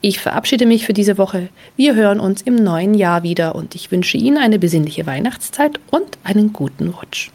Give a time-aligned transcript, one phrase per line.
[0.00, 1.48] Ich verabschiede mich für diese Woche.
[1.76, 6.18] Wir hören uns im neuen Jahr wieder und ich wünsche Ihnen eine besinnliche Weihnachtszeit und
[6.24, 7.30] einen guten Rutsch.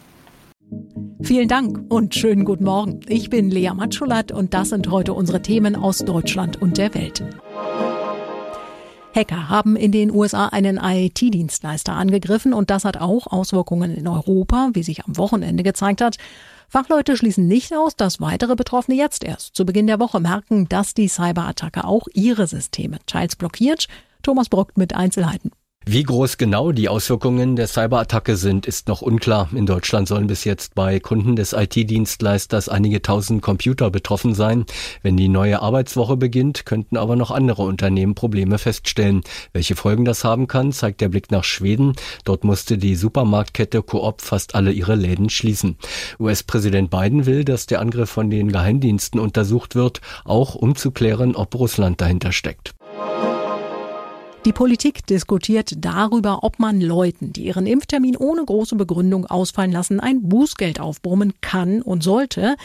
[1.21, 2.99] Vielen Dank und schönen guten Morgen.
[3.07, 7.23] Ich bin Lea Matschulat und das sind heute unsere Themen aus Deutschland und der Welt.
[9.17, 14.69] Hacker haben in den USA einen IT-Dienstleister angegriffen und das hat auch Auswirkungen in Europa,
[14.73, 16.17] wie sich am Wochenende gezeigt hat.
[16.69, 20.93] Fachleute schließen nicht aus, dass weitere Betroffene jetzt erst zu Beginn der Woche merken, dass
[20.93, 23.87] die Cyberattacke auch ihre Systeme teils blockiert.
[24.21, 25.51] Thomas Brockt mit Einzelheiten.
[25.89, 29.47] Wie groß genau die Auswirkungen der Cyberattacke sind, ist noch unklar.
[29.55, 34.65] In Deutschland sollen bis jetzt bei Kunden des IT-Dienstleisters einige tausend Computer betroffen sein.
[35.01, 39.21] Wenn die neue Arbeitswoche beginnt, könnten aber noch andere Unternehmen Probleme feststellen.
[39.53, 41.93] Welche Folgen das haben kann, zeigt der Blick nach Schweden.
[42.25, 45.77] Dort musste die Supermarktkette Coop fast alle ihre Läden schließen.
[46.19, 51.33] US-Präsident Biden will, dass der Angriff von den Geheimdiensten untersucht wird, auch um zu klären,
[51.33, 52.73] ob Russland dahinter steckt.
[54.47, 59.99] Die Politik diskutiert darüber, ob man Leuten, die ihren Impftermin ohne große Begründung ausfallen lassen,
[59.99, 62.55] ein Bußgeld aufbrummen kann und sollte.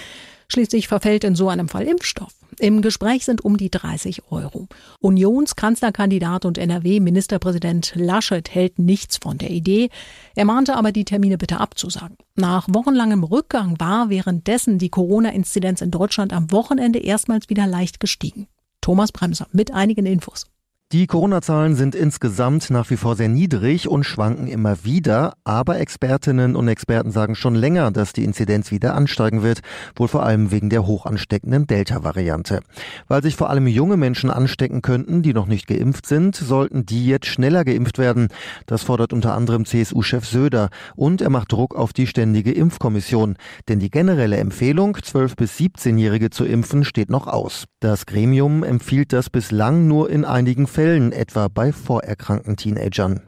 [0.46, 2.32] Schließlich verfällt in so einem Fall Impfstoff.
[2.60, 4.68] Im Gespräch sind um die 30 Euro.
[5.00, 9.90] Unionskanzlerkandidat und NRW-Ministerpräsident Laschet hält nichts von der Idee.
[10.36, 12.16] Er mahnte aber, die Termine bitte abzusagen.
[12.36, 18.46] Nach wochenlangem Rückgang war währenddessen die Corona-Inzidenz in Deutschland am Wochenende erstmals wieder leicht gestiegen.
[18.80, 20.51] Thomas Bremser mit einigen Infos.
[20.92, 26.54] Die Corona-Zahlen sind insgesamt nach wie vor sehr niedrig und schwanken immer wieder, aber Expertinnen
[26.54, 29.62] und Experten sagen schon länger, dass die Inzidenz wieder ansteigen wird,
[29.96, 32.60] wohl vor allem wegen der hoch ansteckenden Delta-Variante.
[33.08, 37.06] Weil sich vor allem junge Menschen anstecken könnten, die noch nicht geimpft sind, sollten die
[37.06, 38.28] jetzt schneller geimpft werden.
[38.66, 43.36] Das fordert unter anderem CSU-Chef Söder und er macht Druck auf die ständige Impfkommission,
[43.66, 47.64] denn die generelle Empfehlung, 12 bis 17-Jährige zu impfen, steht noch aus.
[47.80, 53.20] Das Gremium empfiehlt das bislang nur in einigen Fällen Fällen, etwa bei vorerkrankten Teenagern.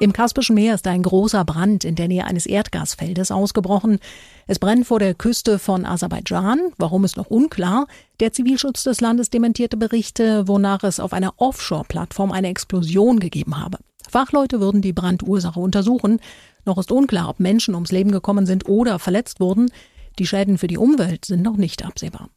[0.00, 4.00] Im Kaspischen Meer ist ein großer Brand in der Nähe eines Erdgasfeldes ausgebrochen.
[4.48, 6.58] Es brennt vor der Küste von Aserbaidschan.
[6.76, 7.86] Warum ist noch unklar.
[8.18, 13.78] Der Zivilschutz des Landes dementierte Berichte, wonach es auf einer Offshore-Plattform eine Explosion gegeben habe.
[14.10, 16.18] Fachleute würden die Brandursache untersuchen.
[16.64, 19.70] Noch ist unklar, ob Menschen ums Leben gekommen sind oder verletzt wurden.
[20.18, 22.28] Die Schäden für die Umwelt sind noch nicht absehbar.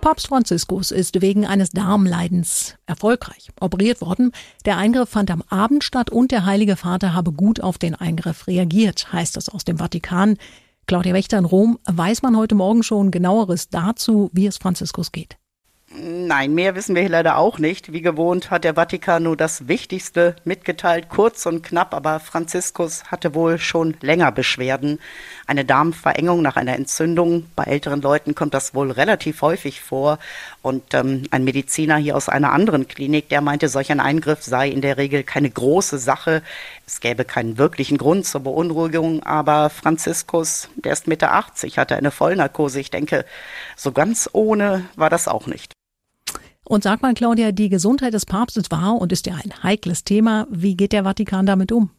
[0.00, 4.32] Papst Franziskus ist wegen eines Darmleidens erfolgreich operiert worden.
[4.64, 8.46] Der Eingriff fand am Abend statt und der Heilige Vater habe gut auf den Eingriff
[8.46, 10.38] reagiert, heißt es aus dem Vatikan.
[10.86, 15.36] Claudia Wächter in Rom, weiß man heute Morgen schon genaueres dazu, wie es Franziskus geht?
[15.92, 17.92] Nein, mehr wissen wir hier leider auch nicht.
[17.92, 23.34] Wie gewohnt hat der Vatikan nur das Wichtigste mitgeteilt, kurz und knapp, aber Franziskus hatte
[23.34, 25.00] wohl schon länger Beschwerden.
[25.48, 27.46] Eine Darmverengung nach einer Entzündung.
[27.56, 30.20] Bei älteren Leuten kommt das wohl relativ häufig vor.
[30.62, 34.68] Und ähm, ein Mediziner hier aus einer anderen Klinik, der meinte, solch ein Eingriff sei
[34.68, 36.42] in der Regel keine große Sache.
[36.86, 42.12] Es gäbe keinen wirklichen Grund zur Beunruhigung, aber Franziskus, der ist Mitte 80, hatte eine
[42.12, 42.78] Vollnarkose.
[42.78, 43.24] Ich denke,
[43.74, 45.79] so ganz ohne war das auch nicht.
[46.70, 50.46] Und sag mal, Claudia, die Gesundheit des Papstes war und ist ja ein heikles Thema.
[50.50, 51.90] Wie geht der Vatikan damit um?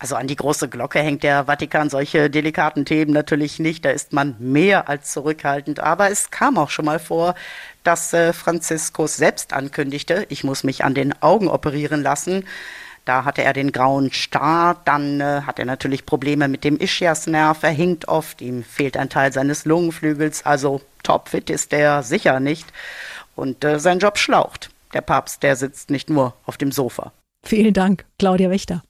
[0.00, 3.84] Also an die große Glocke hängt der Vatikan solche delikaten Themen natürlich nicht.
[3.84, 5.78] Da ist man mehr als zurückhaltend.
[5.78, 7.36] Aber es kam auch schon mal vor,
[7.84, 12.44] dass äh, Franziskus selbst ankündigte, ich muss mich an den Augen operieren lassen.
[13.04, 17.62] Da hatte er den grauen Star, dann äh, hat er natürlich Probleme mit dem Ischiasnerv,
[17.62, 22.66] er hinkt oft, ihm fehlt ein Teil seines Lungenflügels, also topfit ist er sicher nicht
[23.36, 24.70] und äh, sein Job schlaucht.
[24.92, 27.12] Der Papst, der sitzt nicht nur auf dem Sofa.
[27.44, 28.82] Vielen Dank, Claudia Wächter.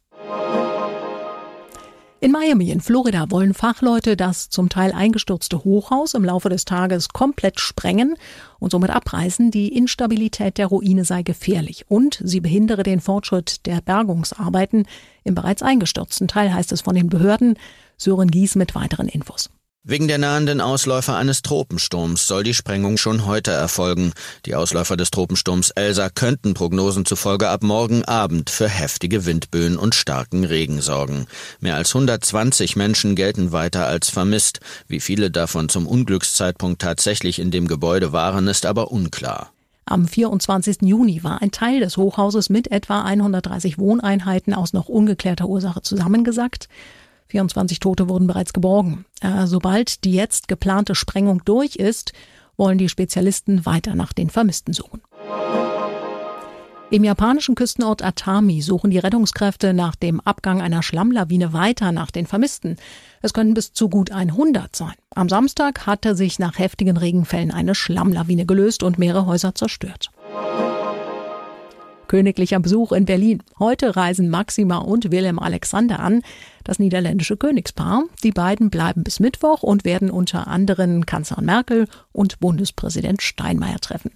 [2.19, 7.11] In Miami in Florida wollen Fachleute das zum Teil eingestürzte Hochhaus im Laufe des Tages
[7.11, 8.17] komplett sprengen
[8.59, 9.51] und somit abreißen.
[9.51, 14.87] Die Instabilität der Ruine sei gefährlich und sie behindere den Fortschritt der Bergungsarbeiten
[15.25, 17.59] im bereits eingestürzten Teil, heißt es von den Behörden.
[17.99, 19.51] Sören Gies mit weiteren Infos.
[19.89, 24.13] Wegen der nahenden Ausläufer eines Tropensturms soll die Sprengung schon heute erfolgen.
[24.45, 29.95] Die Ausläufer des Tropensturms Elsa könnten Prognosen zufolge ab morgen Abend für heftige Windböen und
[29.95, 31.29] starken Regen sorgen.
[31.61, 34.59] Mehr als 120 Menschen gelten weiter als vermisst.
[34.89, 39.53] Wie viele davon zum Unglückszeitpunkt tatsächlich in dem Gebäude waren, ist aber unklar.
[39.85, 40.79] Am 24.
[40.83, 46.69] Juni war ein Teil des Hochhauses mit etwa 130 Wohneinheiten aus noch ungeklärter Ursache zusammengesackt.
[47.29, 49.05] 24 Tote wurden bereits geborgen.
[49.21, 52.13] Äh, sobald die jetzt geplante Sprengung durch ist,
[52.57, 55.03] wollen die Spezialisten weiter nach den Vermissten suchen.
[56.89, 62.27] Im japanischen Küstenort Atami suchen die Rettungskräfte nach dem Abgang einer Schlammlawine weiter nach den
[62.27, 62.77] Vermissten.
[63.23, 64.95] Es könnten bis zu gut 100 sein.
[65.13, 70.13] Am Samstag hatte sich nach heftigen Regenfällen eine Schlammlawine gelöst und mehrere Häuser zerstört.
[72.09, 73.43] Königlicher Besuch in Berlin.
[73.59, 76.23] Heute reisen Maxima und Wilhelm Alexander an,
[76.65, 78.05] das niederländische Königspaar.
[78.23, 84.13] Die beiden bleiben bis Mittwoch und werden unter anderem Kanzlerin Merkel und Bundespräsident Steinmeier treffen.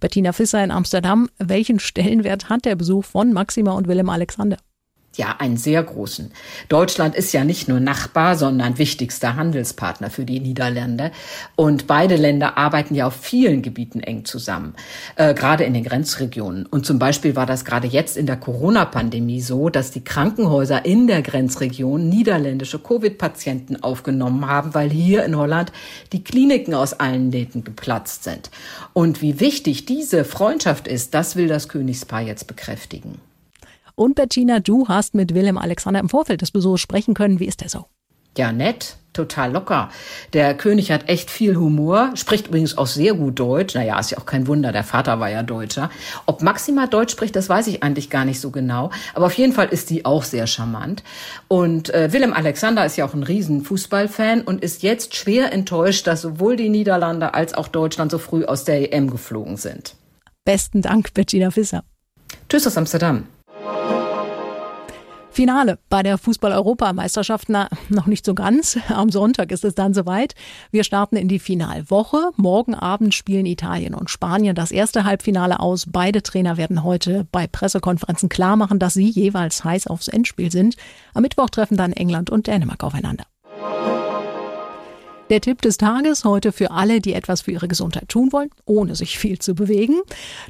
[0.00, 1.28] Bettina Fisser in Amsterdam.
[1.38, 4.56] Welchen Stellenwert hat der Besuch von Maxima und Wilhelm Alexander?
[5.16, 6.30] Ja, einen sehr großen.
[6.68, 11.10] Deutschland ist ja nicht nur Nachbar, sondern wichtigster Handelspartner für die Niederlande.
[11.56, 14.74] Und beide Länder arbeiten ja auf vielen Gebieten eng zusammen,
[15.16, 16.64] äh, gerade in den Grenzregionen.
[16.64, 21.08] Und zum Beispiel war das gerade jetzt in der Corona-Pandemie so, dass die Krankenhäuser in
[21.08, 25.72] der Grenzregion niederländische Covid-Patienten aufgenommen haben, weil hier in Holland
[26.12, 28.52] die Kliniken aus allen Nähten geplatzt sind.
[28.92, 33.18] Und wie wichtig diese Freundschaft ist, das will das Königspaar jetzt bekräftigen.
[34.00, 37.38] Und Bettina, du hast mit Willem Alexander im Vorfeld des Besuchs sprechen können.
[37.38, 37.84] Wie ist der so?
[38.34, 39.90] Ja, nett, total locker.
[40.32, 43.74] Der König hat echt viel Humor, spricht übrigens auch sehr gut Deutsch.
[43.74, 45.90] Naja, ist ja auch kein Wunder, der Vater war ja Deutscher.
[46.24, 48.88] Ob Maxima Deutsch spricht, das weiß ich eigentlich gar nicht so genau.
[49.12, 51.04] Aber auf jeden Fall ist die auch sehr charmant.
[51.48, 56.06] Und äh, Willem Alexander ist ja auch ein riesen Fußballfan und ist jetzt schwer enttäuscht,
[56.06, 59.94] dass sowohl die Niederlande als auch Deutschland so früh aus der EM geflogen sind.
[60.46, 61.84] Besten Dank, Bettina Fisser.
[62.48, 63.26] Tschüss aus Amsterdam.
[65.40, 68.78] Finale bei der Fußball-Europameisterschaft, na, noch nicht so ganz.
[68.88, 70.34] Am Sonntag ist es dann soweit.
[70.70, 72.30] Wir starten in die Finalwoche.
[72.36, 75.86] Morgen Abend spielen Italien und Spanien das erste Halbfinale aus.
[75.88, 80.76] Beide Trainer werden heute bei Pressekonferenzen klar machen, dass sie jeweils heiß aufs Endspiel sind.
[81.14, 83.24] Am Mittwoch treffen dann England und Dänemark aufeinander.
[85.30, 88.96] Der Tipp des Tages heute für alle, die etwas für ihre Gesundheit tun wollen, ohne
[88.96, 90.00] sich viel zu bewegen.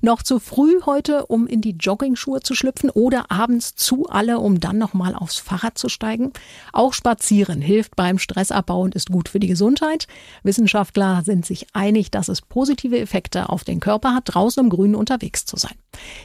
[0.01, 4.59] Noch zu früh heute, um in die Joggingschuhe zu schlüpfen oder abends zu alle, um
[4.59, 6.33] dann nochmal aufs Fahrrad zu steigen.
[6.73, 10.07] Auch Spazieren hilft beim Stressabbau und ist gut für die Gesundheit.
[10.45, 14.95] Wissenschaftler sind sich einig, dass es positive Effekte auf den Körper hat, draußen im Grünen
[14.95, 15.75] unterwegs zu sein.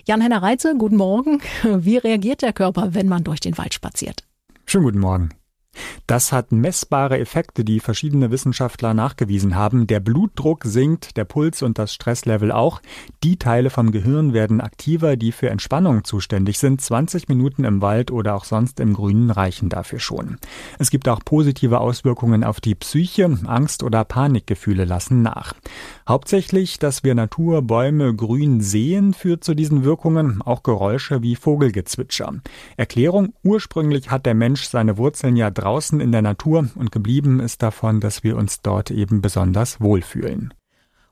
[0.06, 1.42] Jan-Henner Reitze, guten Morgen.
[1.64, 4.24] Wie reagiert der Körper, wenn man durch den Wald spaziert?
[4.66, 5.30] Schönen guten Morgen.
[6.08, 9.88] Das hat messbare Effekte, die verschiedene Wissenschaftler nachgewiesen haben.
[9.88, 12.82] Der Blutdruck sinkt, der Puls und das Stresslevel auch.
[13.24, 16.82] Die Teile vom Gehirn werden aktiver, die für Entspannung zuständig sind.
[16.82, 20.38] 20 Minuten im Wald oder auch sonst im Grünen reichen dafür schon.
[20.80, 23.26] Es gibt auch positive Auswirkungen auf die Psyche.
[23.46, 25.54] Angst oder Panikgefühle lassen nach.
[26.08, 30.42] Hauptsächlich, dass wir Natur, Bäume, Grün sehen, führt zu diesen Wirkungen.
[30.42, 32.34] Auch Geräusche wie Vogelgezwitscher.
[32.78, 37.64] Erklärung, ursprünglich hat der Mensch seine Wurzeln ja draußen in der Natur und geblieben ist
[37.64, 40.54] davon, dass wir uns dort eben besonders wohlfühlen.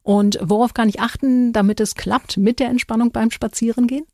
[0.03, 4.05] Und worauf kann ich achten, damit es klappt mit der Entspannung beim Spazierengehen?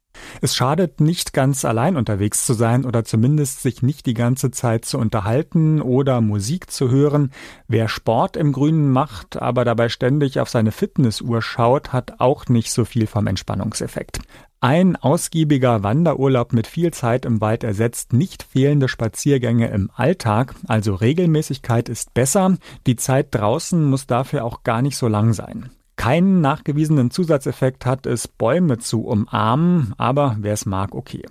[0.42, 4.86] Es schadet nicht ganz allein unterwegs zu sein oder zumindest sich nicht die ganze Zeit
[4.86, 7.32] zu unterhalten oder Musik zu hören.
[7.68, 12.72] Wer Sport im Grünen macht, aber dabei ständig auf seine Fitnessuhr schaut, hat auch nicht
[12.72, 14.20] so viel vom Entspannungseffekt.
[14.62, 20.96] Ein ausgiebiger Wanderurlaub mit viel Zeit im Wald ersetzt nicht fehlende Spaziergänge im Alltag, also
[20.96, 25.70] Regelmäßigkeit ist besser, die Zeit draußen muss dafür auch gar nicht so lang sein.
[26.00, 31.26] Keinen nachgewiesenen Zusatzeffekt hat es, Bäume zu umarmen, aber wer es mag, okay.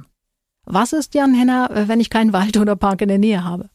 [0.66, 3.70] Was ist, Jan Henner, wenn ich keinen Wald oder Park in der Nähe habe?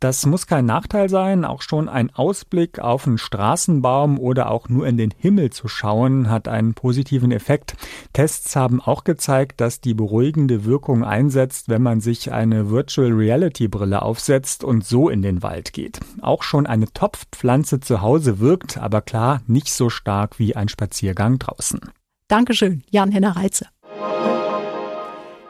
[0.00, 1.44] Das muss kein Nachteil sein.
[1.44, 6.30] Auch schon ein Ausblick auf einen Straßenbaum oder auch nur in den Himmel zu schauen
[6.30, 7.74] hat einen positiven Effekt.
[8.12, 13.68] Tests haben auch gezeigt, dass die beruhigende Wirkung einsetzt, wenn man sich eine Virtual Reality
[13.68, 16.00] Brille aufsetzt und so in den Wald geht.
[16.20, 21.38] Auch schon eine Topfpflanze zu Hause wirkt, aber klar nicht so stark wie ein Spaziergang
[21.38, 21.80] draußen.
[22.28, 23.66] Dankeschön, Jan-Henner Reitze.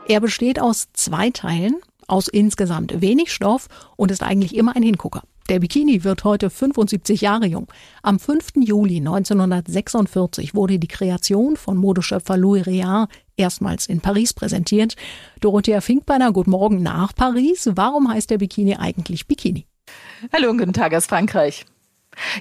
[0.09, 1.77] Er besteht aus zwei Teilen
[2.13, 5.23] aus insgesamt wenig Stoff und ist eigentlich immer ein Hingucker.
[5.49, 7.67] Der Bikini wird heute 75 Jahre jung.
[8.03, 8.53] Am 5.
[8.57, 14.95] Juli 1946 wurde die Kreation von Modeschöpfer Louis Réard erstmals in Paris präsentiert.
[15.41, 17.71] Dorothea Finkbeiner, guten Morgen nach Paris.
[17.75, 19.67] Warum heißt der Bikini eigentlich Bikini?
[20.33, 21.65] Hallo und guten Tag aus Frankreich.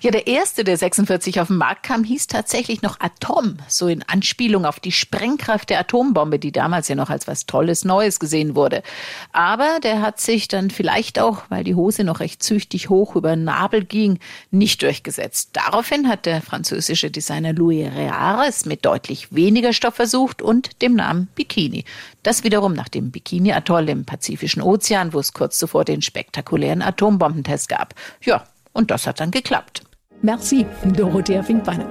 [0.01, 4.03] Ja, der erste, der 46 auf den Markt kam, hieß tatsächlich noch Atom, so in
[4.03, 8.55] Anspielung auf die Sprengkraft der Atombombe, die damals ja noch als was Tolles Neues gesehen
[8.55, 8.83] wurde.
[9.31, 13.35] Aber der hat sich dann vielleicht auch, weil die Hose noch recht züchtig hoch über
[13.35, 14.19] den Nabel ging,
[14.51, 15.51] nicht durchgesetzt.
[15.53, 20.95] Daraufhin hat der französische Designer Louis Réard es mit deutlich weniger Stoff versucht und dem
[20.95, 21.85] Namen Bikini.
[22.23, 27.69] Das wiederum nach dem Bikini-Atoll im Pazifischen Ozean, wo es kurz zuvor den spektakulären Atombombentest
[27.69, 27.95] gab.
[28.21, 29.83] Ja, und das hat dann geklappt.
[30.21, 31.87] Merci, Dorothea Finkbeiner.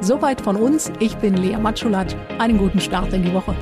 [0.00, 0.90] Soweit von uns.
[0.98, 2.16] Ich bin Lea Matschulat.
[2.38, 3.54] Einen guten Start in die Woche.